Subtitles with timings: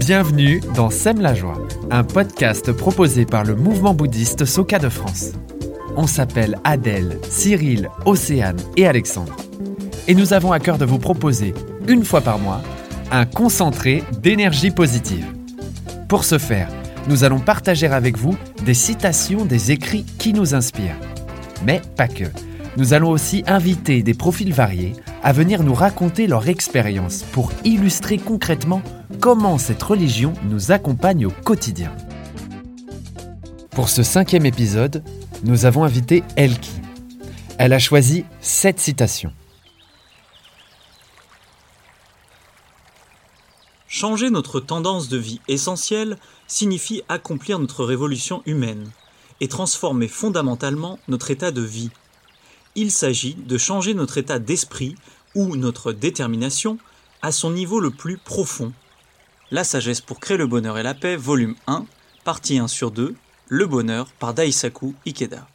[0.00, 5.32] Bienvenue dans Sème la joie, un podcast proposé par le mouvement bouddhiste Soka de France.
[5.94, 9.36] On s'appelle Adèle, Cyril, Océane et Alexandre.
[10.08, 11.52] Et nous avons à cœur de vous proposer,
[11.86, 12.62] une fois par mois,
[13.12, 15.26] un concentré d'énergie positive.
[16.08, 16.70] Pour ce faire,
[17.06, 20.98] nous allons partager avec vous des citations des écrits qui nous inspirent.
[21.66, 22.24] Mais pas que.
[22.78, 28.18] Nous allons aussi inviter des profils variés à venir nous raconter leur expérience pour illustrer
[28.18, 28.82] concrètement
[29.20, 31.92] comment cette religion nous accompagne au quotidien.
[33.70, 35.02] Pour ce cinquième épisode,
[35.44, 36.72] nous avons invité Elki.
[37.58, 39.32] Elle a choisi sept citations.
[43.86, 48.90] Changer notre tendance de vie essentielle signifie accomplir notre révolution humaine
[49.40, 51.90] et transformer fondamentalement notre état de vie.
[52.76, 54.94] Il s'agit de changer notre état d'esprit
[55.34, 56.78] ou notre détermination
[57.22, 58.72] à son niveau le plus profond.
[59.50, 61.84] La sagesse pour créer le bonheur et la paix, volume 1,
[62.24, 63.14] partie 1 sur 2,
[63.48, 65.48] Le bonheur par Daisaku Ikeda.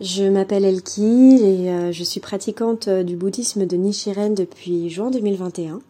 [0.00, 5.10] Je m'appelle Elki et euh, je suis pratiquante euh, du bouddhisme de Nichiren depuis juin
[5.10, 5.80] 2021.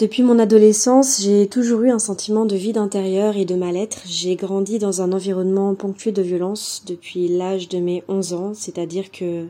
[0.00, 4.00] Depuis mon adolescence, j'ai toujours eu un sentiment de vide intérieur et de mal-être.
[4.06, 9.10] J'ai grandi dans un environnement ponctué de violence depuis l'âge de mes 11 ans, c'est-à-dire
[9.10, 9.44] que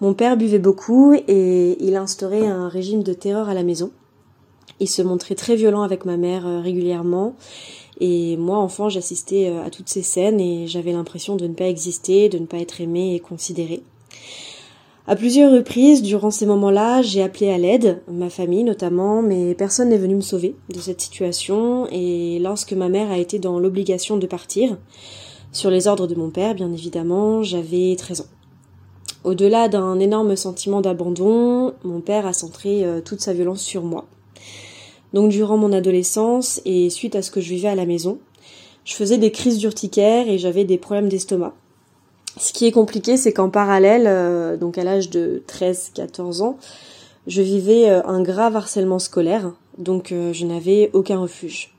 [0.00, 3.90] mon père buvait beaucoup et il instaurait un régime de terreur à la maison.
[4.80, 7.34] Il se montrait très violent avec ma mère euh, régulièrement
[8.00, 11.66] et moi, enfant, j'assistais euh, à toutes ces scènes et j'avais l'impression de ne pas
[11.66, 13.82] exister, de ne pas être aimée et considérée.
[15.10, 19.88] À plusieurs reprises, durant ces moments-là, j'ai appelé à l'aide, ma famille notamment, mais personne
[19.88, 24.18] n'est venu me sauver de cette situation et lorsque ma mère a été dans l'obligation
[24.18, 24.76] de partir,
[25.50, 28.26] sur les ordres de mon père, bien évidemment, j'avais 13 ans.
[29.24, 34.04] Au-delà d'un énorme sentiment d'abandon, mon père a centré euh, toute sa violence sur moi.
[35.14, 38.18] Donc durant mon adolescence et suite à ce que je vivais à la maison,
[38.84, 41.54] je faisais des crises d'urticaire et j'avais des problèmes d'estomac.
[42.38, 46.56] Ce qui est compliqué, c'est qu'en parallèle, euh, donc à l'âge de 13-14 ans,
[47.26, 51.74] je vivais euh, un grave harcèlement scolaire, donc euh, je n'avais aucun refuge.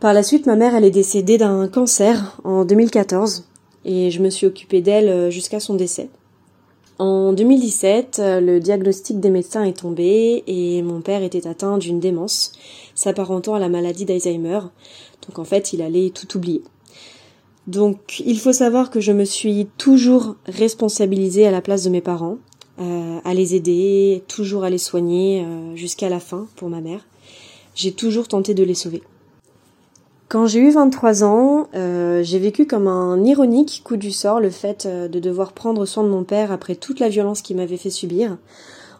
[0.00, 3.48] Par la suite, ma mère, elle est décédée d'un cancer en 2014
[3.84, 6.08] et je me suis occupée d'elle jusqu'à son décès.
[6.98, 12.52] En 2017, le diagnostic des médecins est tombé et mon père était atteint d'une démence
[12.94, 14.60] s'apparentant à la maladie d'Alzheimer.
[15.26, 16.62] Donc en fait, il allait tout oublier.
[17.68, 22.00] Donc il faut savoir que je me suis toujours responsabilisée à la place de mes
[22.00, 22.38] parents,
[22.80, 27.06] euh, à les aider, toujours à les soigner euh, jusqu'à la fin pour ma mère.
[27.74, 29.02] J'ai toujours tenté de les sauver.
[30.28, 34.50] Quand j'ai eu 23 ans, euh, j'ai vécu comme un ironique coup du sort le
[34.50, 37.90] fait de devoir prendre soin de mon père après toute la violence qu'il m'avait fait
[37.90, 38.38] subir.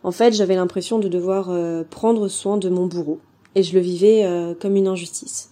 [0.05, 1.51] En fait, j'avais l'impression de devoir
[1.91, 3.19] prendre soin de mon bourreau,
[3.55, 4.25] et je le vivais
[4.61, 5.51] comme une injustice.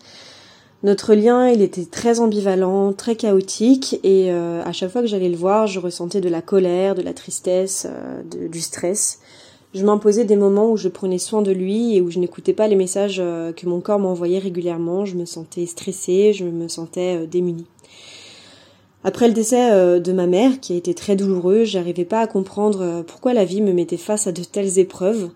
[0.87, 5.37] Notre lien, il était très ambivalent, très chaotique, et à chaque fois que j'allais le
[5.37, 7.87] voir, je ressentais de la colère, de la tristesse,
[8.31, 9.19] du stress
[9.77, 12.67] je m'imposais des moments où je prenais soin de lui et où je n'écoutais pas
[12.67, 15.05] les messages euh, que mon corps m'envoyait régulièrement.
[15.05, 17.67] Je me sentais stressée, je me sentais euh, démunie.
[19.05, 22.27] Après le décès euh, de ma mère, qui a été très douloureux, j'arrivais pas à
[22.27, 25.29] comprendre pourquoi la vie me mettait face à de telles épreuves.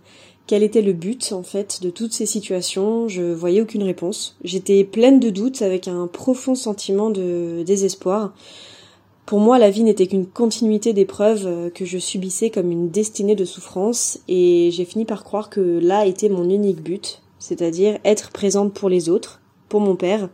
[0.50, 3.06] Quel était le but, en fait, de toutes ces situations?
[3.06, 4.34] Je voyais aucune réponse.
[4.42, 8.34] J'étais pleine de doutes, avec un profond sentiment de désespoir.
[9.26, 13.36] Pour moi, la vie n'était qu'une continuité d'épreuves euh, que je subissais comme une destinée
[13.36, 18.32] de souffrance et j'ai fini par croire que là était mon unique but, c'est-à-dire être
[18.32, 20.30] présente pour les autres, pour mon père,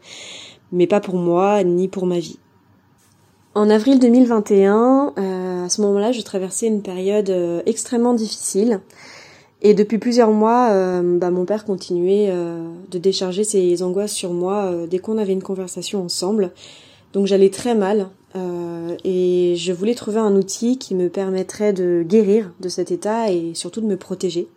[0.73, 2.39] mais pas pour moi ni pour ma vie.
[3.55, 8.81] En avril 2021, euh, à ce moment-là, je traversais une période euh, extrêmement difficile.
[9.69, 10.71] Et depuis plusieurs mois,
[11.03, 12.33] bah, mon père continuait
[12.89, 16.53] de décharger ses angoisses sur moi dès qu'on avait une conversation ensemble.
[17.17, 22.05] Donc j'allais très mal euh, et je voulais trouver un outil qui me permettrait de
[22.07, 24.49] guérir de cet état et surtout de me protéger.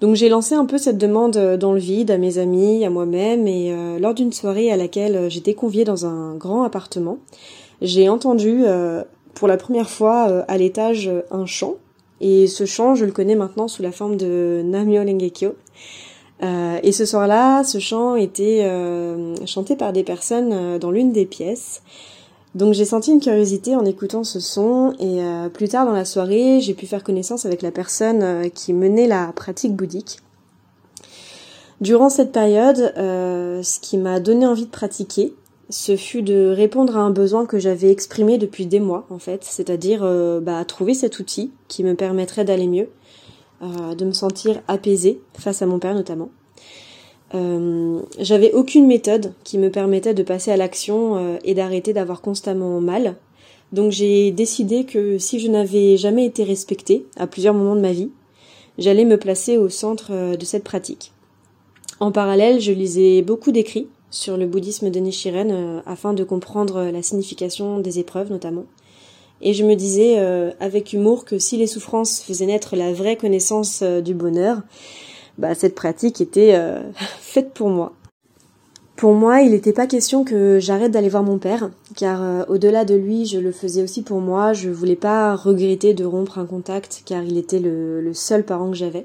[0.00, 3.46] Donc j'ai lancé un peu cette demande dans le vide à mes amis, à moi-même
[3.46, 7.18] et euh, lors d'une soirée à laquelle j'étais conviée dans un grand appartement,
[7.82, 9.04] j'ai entendu euh,
[9.34, 11.76] pour la première fois à l'étage un chant
[12.20, 15.54] et ce chant je le connais maintenant sous la forme de Namyo Lengekyo.
[16.42, 18.68] et ce soir-là, ce chant était
[19.46, 21.82] chanté par des personnes dans l'une des pièces.
[22.56, 26.06] Donc j'ai senti une curiosité en écoutant ce son et euh, plus tard dans la
[26.06, 30.20] soirée, j'ai pu faire connaissance avec la personne euh, qui menait la pratique bouddhique.
[31.82, 35.34] Durant cette période, euh, ce qui m'a donné envie de pratiquer,
[35.68, 39.44] ce fut de répondre à un besoin que j'avais exprimé depuis des mois en fait,
[39.44, 40.06] c'est-à-dire
[40.42, 42.88] bah, trouver cet outil qui me permettrait d'aller mieux,
[43.60, 46.30] de me sentir apaisée face à mon père notamment.
[48.18, 53.16] J'avais aucune méthode qui me permettait de passer à l'action et d'arrêter d'avoir constamment mal.
[53.72, 57.92] Donc j'ai décidé que si je n'avais jamais été respectée à plusieurs moments de ma
[57.92, 58.10] vie,
[58.78, 61.12] j'allais me placer au centre de cette pratique.
[61.98, 66.84] En parallèle, je lisais beaucoup d'écrits sur le bouddhisme de Nichiren euh, afin de comprendre
[66.84, 68.64] la signification des épreuves notamment.
[69.42, 73.16] Et je me disais euh, avec humour que si les souffrances faisaient naître la vraie
[73.16, 74.62] connaissance euh, du bonheur,
[75.36, 76.58] bah, cette pratique était
[77.20, 77.92] faite pour moi.
[78.96, 82.94] Pour moi, il n'était pas question que j'arrête d'aller voir mon père, car au-delà de
[82.94, 84.54] lui, je le faisais aussi pour moi.
[84.54, 88.70] Je voulais pas regretter de rompre un contact, car il était le, le seul parent
[88.70, 89.04] que j'avais.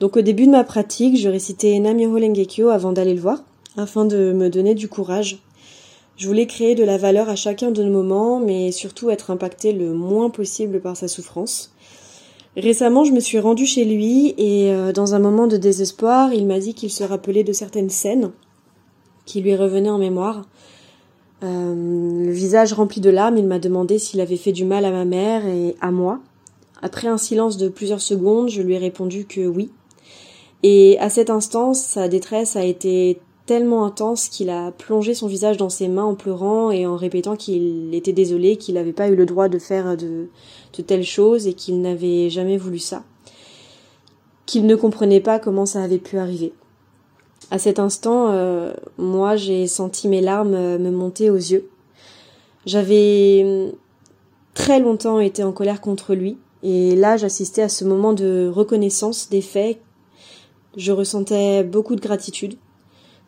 [0.00, 3.44] Donc au début de ma pratique, je récitais Namyoho Lengekyo avant d'aller le voir,
[3.78, 5.38] afin de me donner du courage.
[6.16, 9.72] Je voulais créer de la valeur à chacun de nos moments, mais surtout être impacté
[9.72, 11.72] le moins possible par sa souffrance.
[12.56, 16.46] Récemment, je me suis rendue chez lui et euh, dans un moment de désespoir, il
[16.46, 18.32] m'a dit qu'il se rappelait de certaines scènes
[19.26, 20.48] qui lui revenaient en mémoire.
[21.44, 24.90] Euh, le visage rempli de larmes, il m'a demandé s'il avait fait du mal à
[24.90, 26.18] ma mère et à moi.
[26.82, 29.70] Après un silence de plusieurs secondes, je lui ai répondu que oui.
[30.64, 35.56] Et à cet instant, sa détresse a été tellement intense qu'il a plongé son visage
[35.56, 39.16] dans ses mains en pleurant et en répétant qu'il était désolé, qu'il n'avait pas eu
[39.16, 40.28] le droit de faire de,
[40.86, 43.04] telles choses et qu'il n'avait jamais voulu ça.
[44.44, 46.52] Qu'il ne comprenait pas comment ça avait pu arriver.
[47.50, 51.70] À cet instant, euh, moi j'ai senti mes larmes euh, me monter aux yeux.
[52.66, 53.72] J'avais hum,
[54.52, 59.30] très longtemps été en colère contre lui, et là j'assistais à ce moment de reconnaissance
[59.30, 59.78] des faits.
[60.76, 62.58] Je ressentais beaucoup de gratitude.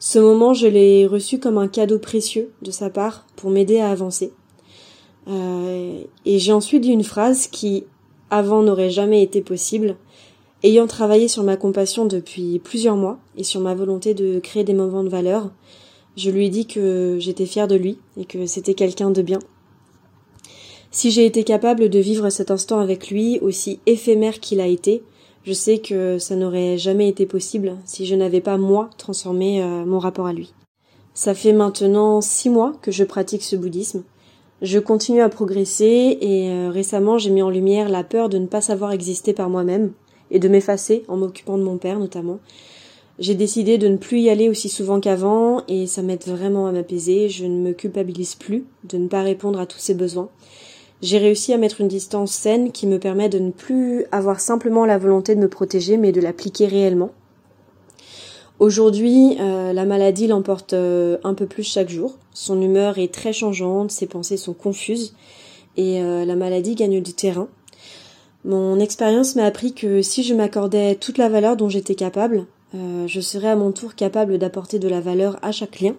[0.03, 3.91] Ce moment, je l'ai reçu comme un cadeau précieux de sa part pour m'aider à
[3.91, 4.33] avancer.
[5.29, 7.85] Euh, et j'ai ensuite dit une phrase qui,
[8.31, 9.97] avant, n'aurait jamais été possible.
[10.63, 14.73] Ayant travaillé sur ma compassion depuis plusieurs mois et sur ma volonté de créer des
[14.73, 15.51] moments de valeur,
[16.17, 19.39] je lui ai dit que j'étais fière de lui et que c'était quelqu'un de bien.
[20.91, 25.03] Si j'ai été capable de vivre cet instant avec lui, aussi éphémère qu'il a été,
[25.51, 29.85] je sais que ça n'aurait jamais été possible si je n'avais pas moi transformé euh,
[29.85, 30.55] mon rapport à lui.
[31.13, 34.05] Ça fait maintenant six mois que je pratique ce bouddhisme.
[34.63, 38.47] Je continue à progresser et euh, récemment j'ai mis en lumière la peur de ne
[38.47, 39.91] pas savoir exister par moi-même
[40.31, 42.39] et de m'effacer en m'occupant de mon père notamment.
[43.19, 46.73] J'ai décidé de ne plus y aller aussi souvent qu'avant et ça m'aide vraiment à
[46.73, 47.29] m'apaiser.
[47.29, 50.29] Je ne me culpabilise plus de ne pas répondre à tous ses besoins
[51.03, 54.85] j'ai réussi à mettre une distance saine qui me permet de ne plus avoir simplement
[54.85, 57.11] la volonté de me protéger, mais de l'appliquer réellement.
[58.59, 62.19] Aujourd'hui, euh, la maladie l'emporte euh, un peu plus chaque jour.
[62.35, 65.15] Son humeur est très changeante, ses pensées sont confuses,
[65.79, 67.49] et euh, la maladie gagne du terrain.
[68.45, 73.21] Mon expérience m'a appris que si je m'accordais toute la valeur dont j'étais capable, je
[73.21, 75.95] serais à mon tour capable d'apporter de la valeur à chaque lien.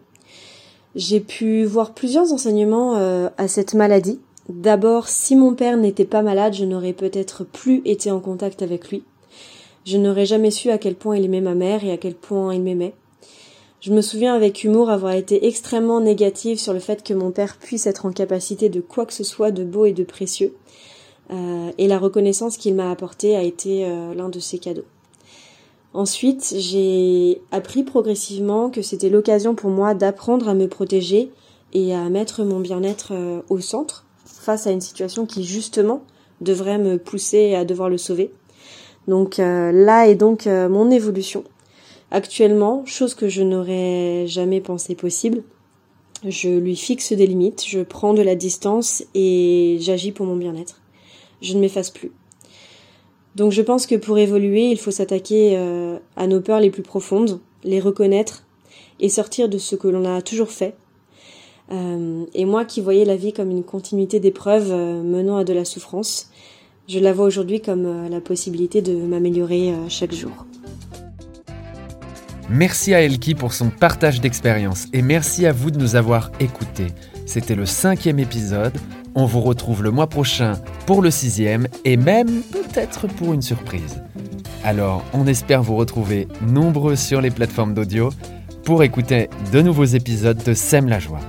[0.96, 2.96] J'ai pu voir plusieurs enseignements
[3.38, 4.20] à cette maladie,
[4.52, 8.90] D'abord, si mon père n'était pas malade, je n'aurais peut-être plus été en contact avec
[8.90, 9.06] lui.
[9.86, 12.54] Je n'aurais jamais su à quel point il aimait ma mère et à quel point
[12.54, 12.94] il m'aimait.
[13.80, 17.58] Je me souviens avec humour avoir été extrêmement négative sur le fait que mon père
[17.58, 20.54] puisse être en capacité de quoi que ce soit de beau et de précieux.
[21.32, 24.86] Euh, et la reconnaissance qu'il m'a apportée a été euh, l'un de ces cadeaux.
[25.94, 31.32] Ensuite, j'ai appris progressivement que c'était l'occasion pour moi d'apprendre à me protéger
[31.72, 34.06] et à mettre mon bien-être euh, au centre
[34.42, 36.04] face à une situation qui justement
[36.42, 38.32] devrait me pousser à devoir le sauver.
[39.08, 41.44] Donc euh, là est donc euh, mon évolution.
[42.10, 45.44] Actuellement, chose que je n'aurais jamais pensé possible,
[46.28, 50.82] je lui fixe des limites, je prends de la distance et j'agis pour mon bien-être.
[51.42, 52.12] Je ne m'efface plus.
[53.36, 56.84] Donc je pense que pour évoluer, il faut s'attaquer euh, à nos peurs les plus
[56.84, 58.44] profondes, les reconnaître
[59.00, 60.76] et sortir de ce que l'on a toujours fait
[61.72, 65.54] euh, et moi qui voyais la vie comme une continuité d'épreuves euh, menant à de
[65.54, 66.30] la souffrance,
[66.88, 70.46] je la vois aujourd'hui comme euh, la possibilité de m'améliorer chaque jour.
[72.50, 76.88] Merci à Elki pour son partage d'expérience et merci à vous de nous avoir écoutés.
[77.26, 78.74] C'était le cinquième épisode.
[79.16, 80.54] On vous retrouve le mois prochain
[80.86, 84.02] pour le sixième et même peut-être pour une surprise.
[84.66, 88.10] Alors, on espère vous retrouver nombreux sur les plateformes d'audio
[88.64, 91.22] pour écouter de nouveaux épisodes de Sème la joie.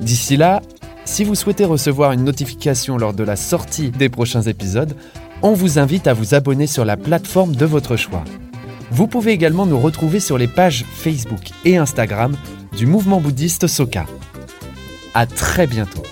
[0.00, 0.62] D'ici là,
[1.04, 4.96] si vous souhaitez recevoir une notification lors de la sortie des prochains épisodes,
[5.42, 8.24] on vous invite à vous abonner sur la plateforme de votre choix.
[8.90, 12.36] Vous pouvez également nous retrouver sur les pages Facebook et Instagram
[12.76, 14.06] du mouvement bouddhiste Soka.
[15.14, 16.02] À très bientôt.